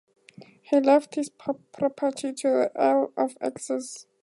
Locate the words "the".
2.47-2.71